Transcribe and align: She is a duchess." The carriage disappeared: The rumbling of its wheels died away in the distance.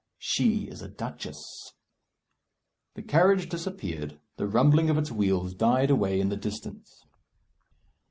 She 0.17 0.63
is 0.63 0.81
a 0.81 0.87
duchess." 0.87 1.73
The 2.95 3.03
carriage 3.03 3.47
disappeared: 3.49 4.19
The 4.37 4.47
rumbling 4.47 4.89
of 4.89 4.97
its 4.97 5.11
wheels 5.11 5.53
died 5.53 5.91
away 5.91 6.19
in 6.19 6.29
the 6.29 6.35
distance. 6.37 7.05